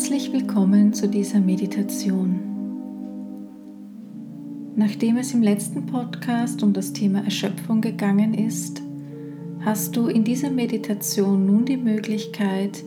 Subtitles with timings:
[0.00, 2.40] Herzlich willkommen zu dieser Meditation.
[4.74, 8.80] Nachdem es im letzten Podcast um das Thema Erschöpfung gegangen ist,
[9.60, 12.82] hast du in dieser Meditation nun die Möglichkeit,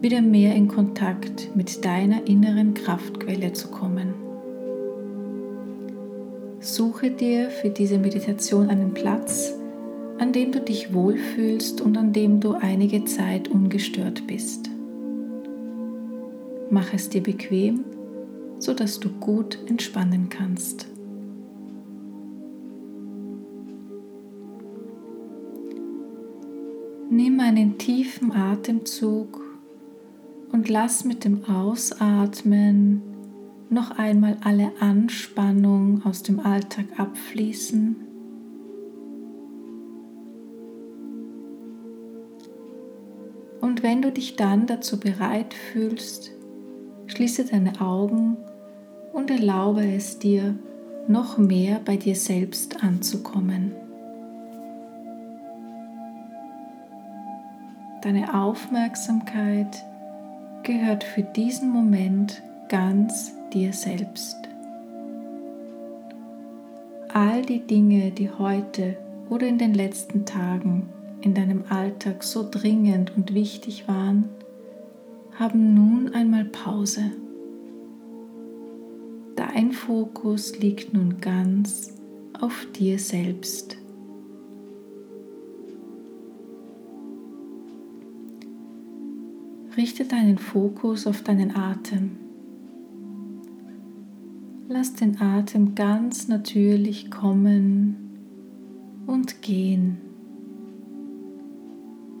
[0.00, 4.14] wieder mehr in Kontakt mit deiner inneren Kraftquelle zu kommen.
[6.60, 9.52] Suche dir für diese Meditation einen Platz,
[10.18, 14.70] an dem du dich wohlfühlst und an dem du einige Zeit ungestört bist.
[16.74, 17.84] Mach es dir bequem,
[18.58, 20.88] sodass du gut entspannen kannst.
[27.08, 29.40] Nimm einen tiefen Atemzug
[30.50, 33.02] und lass mit dem Ausatmen
[33.70, 37.94] noch einmal alle Anspannung aus dem Alltag abfließen.
[43.60, 46.32] Und wenn du dich dann dazu bereit fühlst,
[47.14, 48.36] schließe deine Augen
[49.12, 50.56] und erlaube es dir,
[51.06, 53.72] noch mehr bei dir selbst anzukommen.
[58.02, 59.84] Deine Aufmerksamkeit
[60.64, 64.36] gehört für diesen Moment ganz dir selbst.
[67.12, 68.96] All die Dinge, die heute
[69.30, 70.88] oder in den letzten Tagen
[71.20, 74.28] in deinem Alltag so dringend und wichtig waren,
[75.38, 77.10] haben nun einmal Pause.
[79.36, 81.92] Dein Fokus liegt nun ganz
[82.40, 83.76] auf dir selbst.
[89.76, 92.12] Richte deinen Fokus auf deinen Atem.
[94.68, 97.96] Lass den Atem ganz natürlich kommen
[99.06, 99.98] und gehen.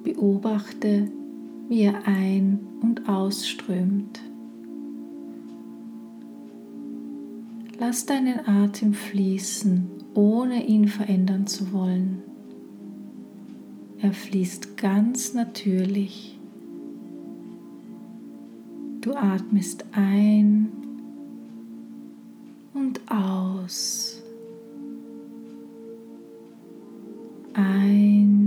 [0.02, 1.08] Beobachte,
[1.68, 4.20] wie er ein- und ausströmt.
[7.78, 12.22] Lass deinen Atem fließen, ohne ihn verändern zu wollen.
[14.00, 16.38] Er fließt ganz natürlich.
[19.00, 20.68] Du atmest ein
[22.74, 24.22] und aus.
[27.54, 28.43] Ein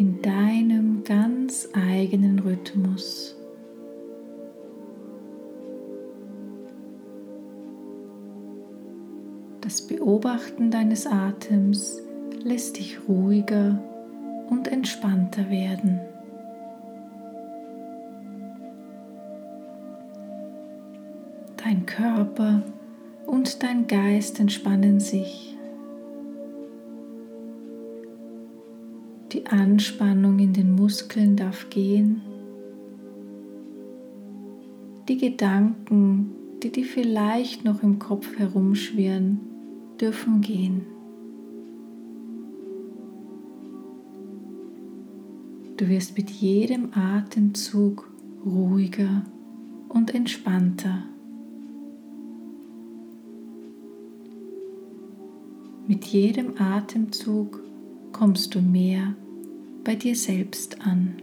[0.00, 3.36] In deinem ganz eigenen Rhythmus.
[9.60, 12.00] Das Beobachten deines Atems
[12.42, 13.78] lässt dich ruhiger
[14.48, 16.00] und entspannter werden.
[21.62, 22.62] Dein Körper
[23.26, 25.49] und dein Geist entspannen sich.
[29.60, 32.22] Anspannung in den Muskeln darf gehen.
[35.06, 36.30] Die Gedanken,
[36.62, 39.40] die dir vielleicht noch im Kopf herumschwirren,
[40.00, 40.86] dürfen gehen.
[45.76, 48.10] Du wirst mit jedem Atemzug
[48.46, 49.24] ruhiger
[49.90, 51.04] und entspannter.
[55.86, 57.62] Mit jedem Atemzug
[58.12, 59.14] kommst du mehr
[59.84, 61.16] bei dir selbst an.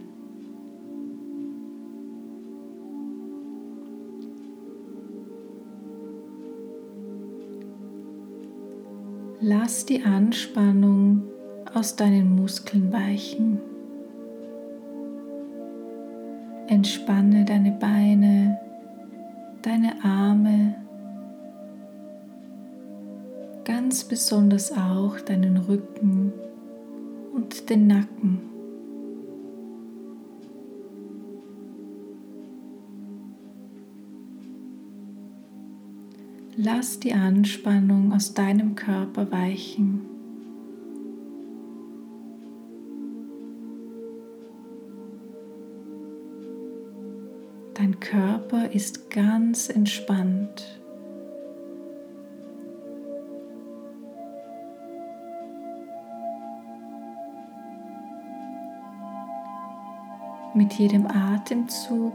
[9.40, 11.22] Lass die Anspannung
[11.72, 13.60] aus deinen Muskeln weichen.
[16.66, 18.58] Entspanne deine Beine,
[19.62, 20.74] deine Arme,
[23.64, 26.32] ganz besonders auch deinen Rücken
[27.32, 28.47] und den Nacken.
[36.60, 40.00] Lass die Anspannung aus deinem Körper weichen.
[47.74, 50.80] Dein Körper ist ganz entspannt.
[60.54, 62.14] Mit jedem Atemzug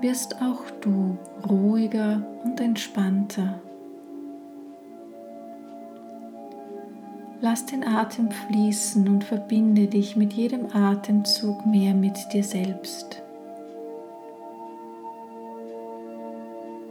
[0.00, 3.60] wirst auch du ruhiger und entspannter.
[7.44, 13.22] Lass den Atem fließen und verbinde dich mit jedem Atemzug mehr mit dir selbst.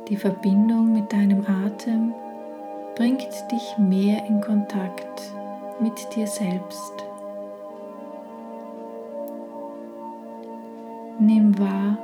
[0.10, 2.14] Die Verbindung mit deinem Atem
[2.94, 5.24] bringt dich mehr in Kontakt
[5.82, 6.94] mit dir selbst.
[11.18, 11.98] Nimm wahr,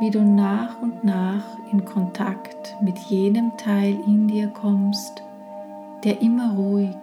[0.00, 5.22] wie du nach und nach in Kontakt mit jenem Teil in dir kommst,
[6.04, 6.94] der immer ruhig,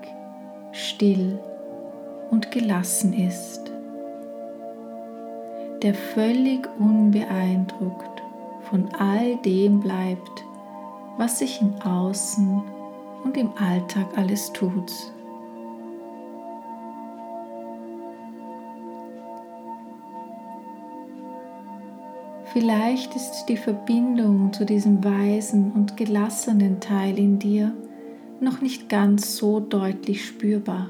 [0.73, 1.39] still
[2.31, 3.71] und gelassen ist,
[5.83, 8.23] der völlig unbeeindruckt
[8.69, 10.43] von all dem bleibt,
[11.17, 12.63] was sich im Außen
[13.23, 14.91] und im Alltag alles tut.
[22.45, 27.73] Vielleicht ist die Verbindung zu diesem weisen und gelassenen Teil in dir
[28.43, 30.89] noch nicht ganz so deutlich spürbar.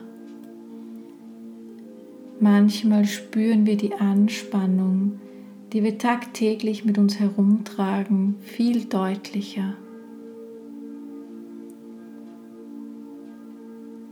[2.39, 5.19] Manchmal spüren wir die Anspannung,
[5.71, 9.75] die wir tagtäglich mit uns herumtragen, viel deutlicher.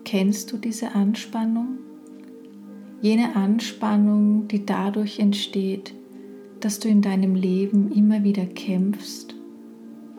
[0.05, 1.79] Kennst du diese Anspannung?
[3.01, 5.93] Jene Anspannung, die dadurch entsteht,
[6.59, 9.35] dass du in deinem Leben immer wieder kämpfst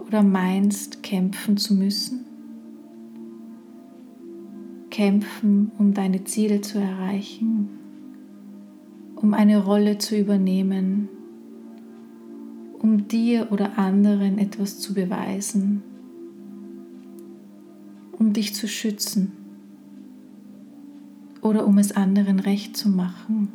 [0.06, 2.21] oder meinst, kämpfen zu müssen?
[4.92, 7.70] Kämpfen, um deine Ziele zu erreichen,
[9.16, 11.08] um eine Rolle zu übernehmen,
[12.78, 15.82] um dir oder anderen etwas zu beweisen,
[18.12, 19.32] um dich zu schützen
[21.40, 23.48] oder um es anderen recht zu machen.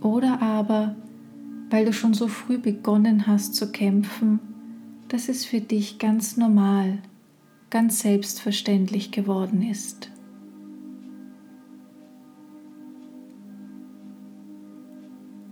[0.00, 0.94] Oder aber,
[1.68, 4.38] weil du schon so früh begonnen hast zu kämpfen,
[5.08, 6.98] dass es für dich ganz normal,
[7.70, 10.10] ganz selbstverständlich geworden ist.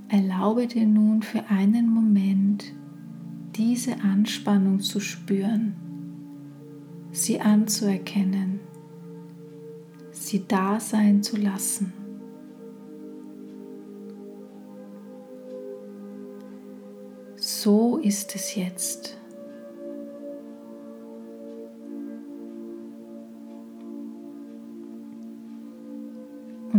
[0.08, 2.72] Erlaube dir nun für einen Moment
[3.56, 5.74] diese Anspannung zu spüren,
[7.10, 8.60] sie anzuerkennen,
[10.12, 11.92] sie da sein zu lassen.
[17.36, 19.15] So ist es jetzt.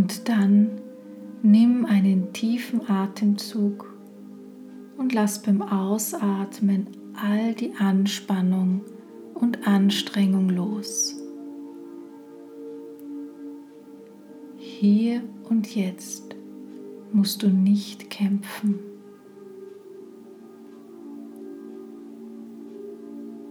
[0.07, 0.69] Und dann
[1.43, 3.93] nimm einen tiefen Atemzug
[4.95, 8.85] und lass beim Ausatmen all die Anspannung
[9.33, 11.13] und Anstrengung los.
[14.55, 16.37] Hier und jetzt
[17.11, 18.79] musst du nicht kämpfen.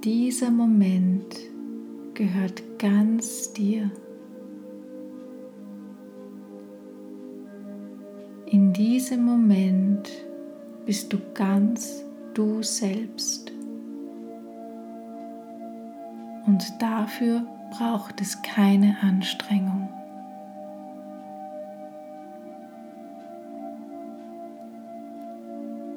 [0.05, 1.37] Dieser Moment
[2.15, 3.91] gehört ganz dir.
[8.77, 10.11] Diesem Moment
[10.85, 13.51] bist du ganz du selbst.
[16.47, 19.89] Und dafür braucht es keine Anstrengung.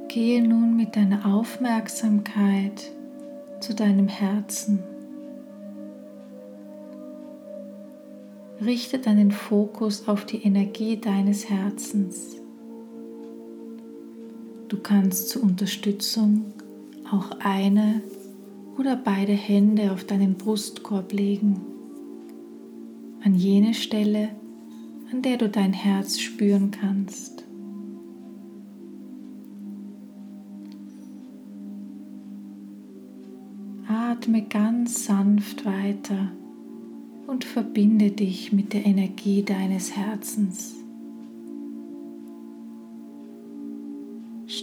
[0.07, 2.91] Gehe nun mit deiner Aufmerksamkeit
[3.59, 4.81] zu deinem Herzen.
[8.61, 12.38] Richte deinen Fokus auf die Energie deines Herzens.
[14.69, 16.45] Du kannst zur Unterstützung
[17.11, 18.01] auch eine
[18.77, 21.59] oder beide Hände auf deinen Brustkorb legen,
[23.23, 24.29] an jene Stelle,
[25.11, 27.43] an der du dein Herz spüren kannst.
[33.89, 36.31] atme ganz sanft weiter
[37.25, 40.78] und verbinde dich mit der Energie deines Herzens.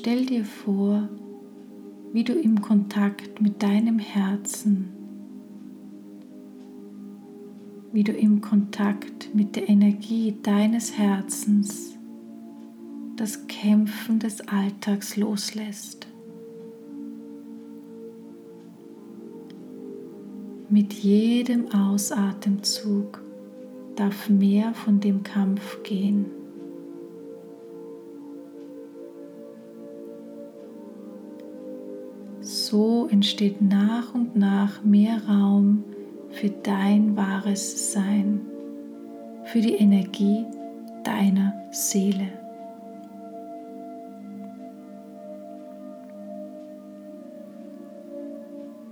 [0.06, 1.08] Stell dir vor,
[2.12, 4.92] wie du im Kontakt mit deinem Herzen,
[7.90, 11.98] wie du im Kontakt mit der Energie deines Herzens
[13.16, 16.06] das Kämpfen des Alltags loslässt.
[20.68, 23.20] Mit jedem Ausatemzug
[23.96, 26.26] darf mehr von dem Kampf gehen.
[32.68, 35.85] So entsteht nach und nach mehr Raum
[36.30, 38.40] für dein wahres Sein,
[39.44, 40.44] für die Energie
[41.04, 42.26] deiner Seele.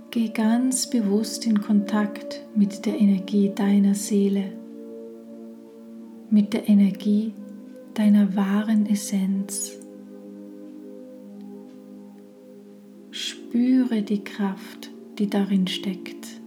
[0.09, 4.53] Geh ganz bewusst in Kontakt mit der Energie deiner Seele,
[6.29, 7.33] mit der Energie
[7.93, 9.84] deiner wahren Essenz.
[13.55, 16.41] Spüre die Kraft, die darin steckt.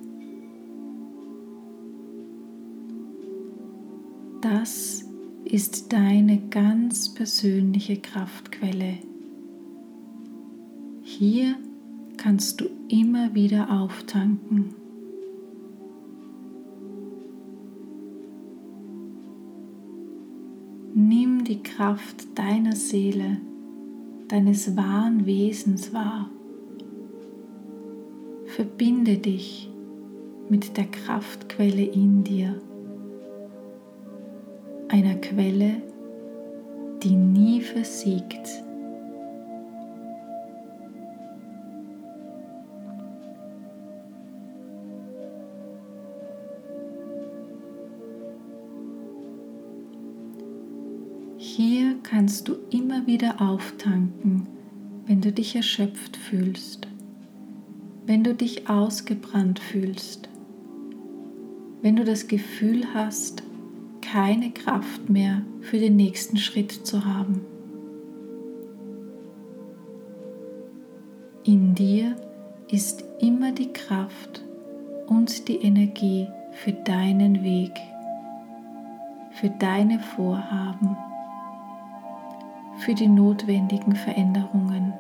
[4.43, 5.07] Das
[5.47, 8.99] ist deine ganz persönliche Kraftquelle.
[11.01, 11.57] Hier
[12.19, 14.75] kannst du immer wieder auftanken.
[20.93, 23.41] Nimm die Kraft deiner Seele,
[24.29, 26.29] deines wahren Wesens wahr.
[28.59, 29.71] Verbinde dich
[30.49, 32.61] mit der Kraftquelle in dir,
[34.89, 35.81] einer Quelle,
[37.05, 38.49] die nie versiegt.
[51.37, 54.49] Hier kannst du immer wieder auftanken,
[55.07, 56.89] wenn du dich erschöpft fühlst,
[58.09, 60.31] wenn du dich ausgebrannt fühlst,
[61.83, 63.43] wenn du das Gefühl hast,
[64.01, 67.43] keine Kraft mehr für den nächsten Schritt zu haben.
[71.45, 72.17] In dir
[72.71, 74.43] ist immer die Kraft
[75.07, 77.73] und die Energie für deinen Weg,
[79.33, 80.97] für deine Vorhaben
[82.79, 84.95] für die notwendigen Veränderungen.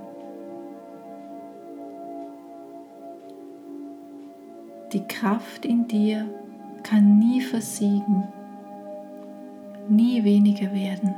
[4.92, 6.26] Die Kraft in dir
[6.82, 8.26] kann nie versiegen,
[9.86, 11.14] nie weniger werden.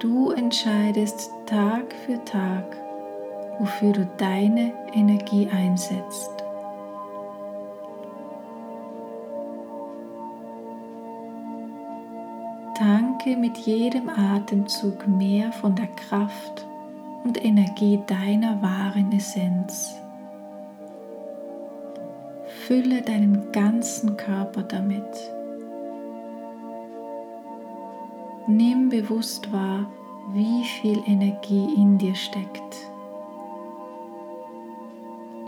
[0.00, 2.76] Du entscheidest Tag für Tag,
[3.60, 6.30] wofür du deine Energie einsetzt.
[12.76, 16.67] Tanke mit jedem Atemzug mehr von der Kraft
[17.28, 19.94] und Energie deiner wahren Essenz.
[22.66, 25.04] Fülle deinen ganzen Körper damit.
[28.46, 29.84] Nimm bewusst wahr,
[30.32, 32.76] wie viel Energie in dir steckt.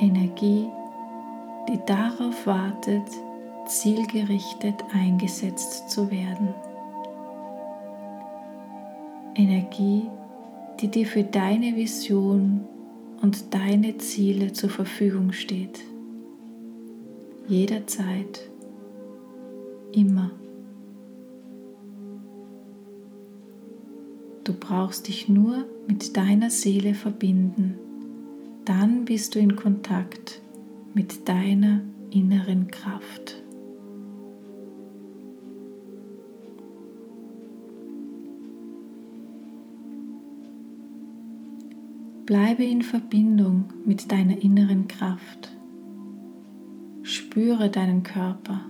[0.00, 0.68] Energie,
[1.66, 3.08] die darauf wartet,
[3.64, 6.54] zielgerichtet eingesetzt zu werden.
[9.34, 10.10] Energie,
[10.80, 12.62] die dir für deine Vision
[13.20, 15.80] und deine Ziele zur Verfügung steht.
[17.48, 18.48] Jederzeit,
[19.92, 20.30] immer.
[24.44, 27.74] Du brauchst dich nur mit deiner Seele verbinden.
[28.64, 30.40] Dann bist du in Kontakt
[30.94, 33.42] mit deiner inneren Kraft.
[42.30, 45.50] Bleibe in Verbindung mit deiner inneren Kraft.
[47.02, 48.60] Spüre deinen Körper.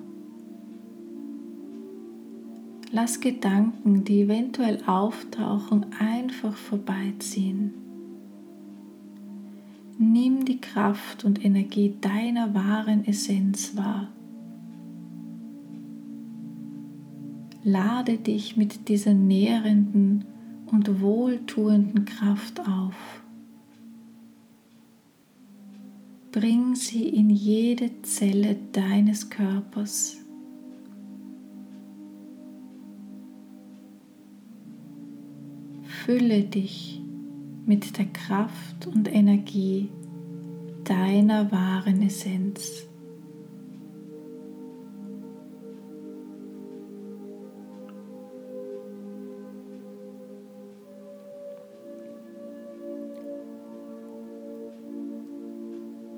[2.90, 7.75] Lass Gedanken, die eventuell auftauchen, einfach vorbeiziehen.
[9.99, 14.09] Nimm die Kraft und Energie deiner wahren Essenz wahr.
[17.62, 20.25] Lade dich mit dieser nährenden
[20.73, 23.21] und wohltuenden Kraft auf.
[26.32, 30.16] Bring sie in jede Zelle deines Körpers.
[35.82, 37.02] Fülle dich
[37.66, 39.88] mit der Kraft und Energie
[40.84, 42.89] deiner wahren Essenz.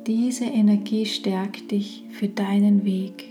[0.06, 3.28] Diese Energie stärkt dich für deinen Weg.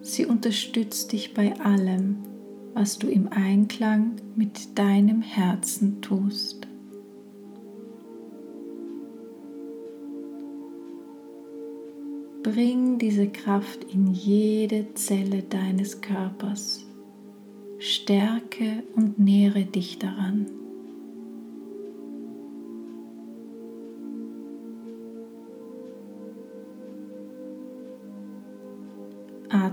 [0.00, 2.18] Sie unterstützt dich bei allem,
[2.72, 6.68] was du im Einklang mit deinem Herzen tust.
[12.44, 16.84] Bring diese Kraft in jede Zelle deines Körpers.
[17.78, 20.46] Stärke und nähre dich daran.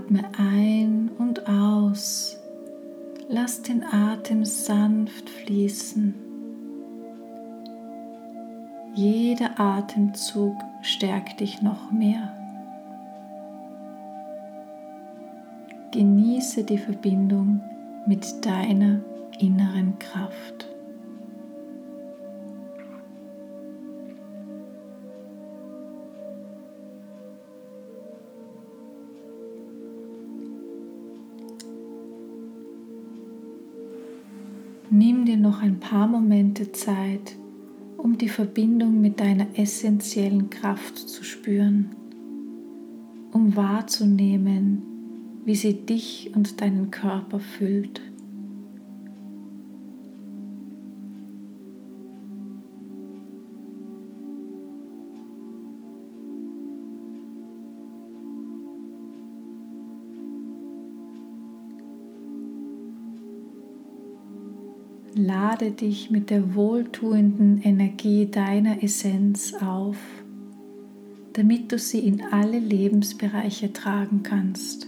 [0.02, 2.36] Atme ein und aus.
[3.28, 6.14] Lass den Atem sanft fließen.
[8.94, 12.36] Jeder Atemzug stärkt dich noch mehr.
[15.92, 17.60] Genieße die Verbindung
[18.04, 18.98] mit deiner
[19.38, 20.66] inneren Kraft.
[35.42, 37.36] Noch ein paar Momente Zeit,
[37.98, 41.90] um die Verbindung mit deiner essentiellen Kraft zu spüren,
[43.32, 44.82] um wahrzunehmen,
[45.44, 48.00] wie sie dich und deinen Körper füllt.
[65.42, 69.96] Lade dich mit der wohltuenden Energie deiner Essenz auf,
[71.32, 74.86] damit du sie in alle Lebensbereiche tragen kannst.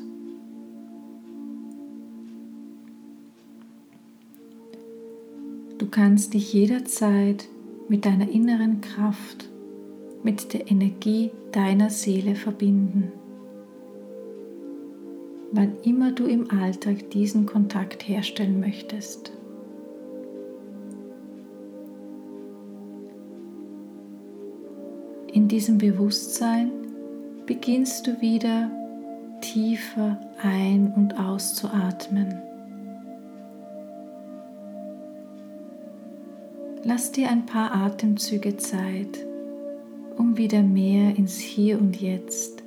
[5.78, 7.49] Du kannst dich jederzeit
[7.88, 9.50] mit deiner inneren Kraft,
[10.23, 13.11] mit der Energie deiner Seele verbinden.
[15.50, 19.32] Wann immer du im Alltag diesen Kontakt herstellen möchtest.
[25.44, 26.70] In diesem Bewusstsein
[27.44, 28.70] beginnst du wieder
[29.42, 32.40] tiefer ein- und auszuatmen.
[36.82, 39.18] Lass dir ein paar Atemzüge Zeit,
[40.16, 42.62] um wieder mehr ins Hier und Jetzt,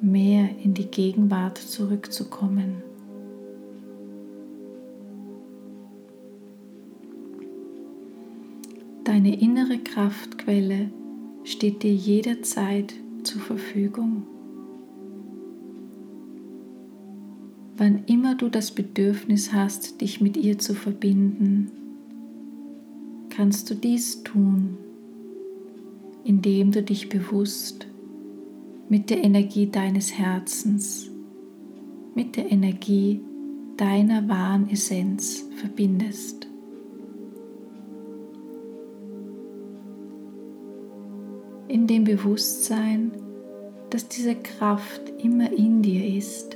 [0.00, 2.80] mehr in die Gegenwart zurückzukommen.
[9.02, 10.92] Deine innere Kraftquelle
[11.44, 14.24] steht dir jederzeit zur Verfügung.
[17.76, 21.70] Wann immer du das Bedürfnis hast, dich mit ihr zu verbinden,
[23.30, 24.76] kannst du dies tun,
[26.24, 27.86] indem du dich bewusst
[28.88, 31.10] mit der Energie deines Herzens,
[32.14, 33.20] mit der Energie
[33.78, 36.51] deiner wahren Essenz verbindest.
[41.72, 43.12] In dem Bewusstsein,
[43.88, 46.54] dass diese Kraft immer in dir ist,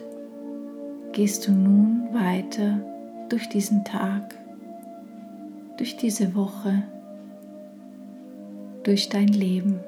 [1.13, 2.79] gehst du nun weiter
[3.31, 4.35] durch diesen Tag,
[5.79, 6.83] durch diese Woche,
[8.83, 9.81] durch dein Leben.